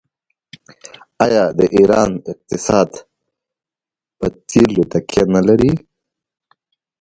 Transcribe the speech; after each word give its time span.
آیا 1.25 1.45
د 1.57 1.59
ایران 1.75 2.11
اقتصاد 2.31 2.89
په 4.17 4.25
تیلو 4.49 4.83
تکیه 4.91 5.23
نلري؟ 5.33 5.73